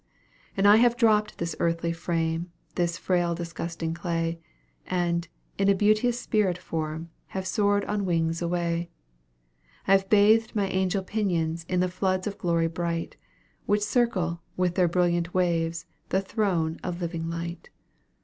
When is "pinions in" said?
11.03-11.81